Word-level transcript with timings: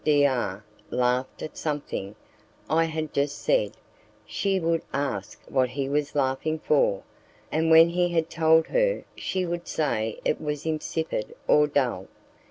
D 0.03 0.25
R 0.25 0.65
laughed 0.89 1.43
at 1.43 1.55
something 1.55 2.15
I 2.67 2.85
had 2.85 3.13
just 3.13 3.37
said, 3.37 3.77
she 4.25 4.59
would 4.59 4.81
ask 4.91 5.39
what 5.47 5.69
he 5.69 5.87
was 5.89 6.15
laughing 6.15 6.57
for, 6.57 7.03
and 7.51 7.69
when 7.69 7.89
he 7.89 8.09
had 8.09 8.27
told 8.27 8.65
her, 8.69 9.03
she 9.15 9.45
would 9.45 9.67
say 9.67 10.19
it 10.25 10.41
was 10.41 10.65
insipid 10.65 11.35
or 11.47 11.67
dull. 11.67 12.07